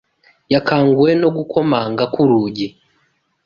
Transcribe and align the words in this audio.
Yakanguwe 0.53 1.09
no 1.21 1.29
gukomanga 1.37 2.03
ku 2.13 2.21
rugi 2.29 2.67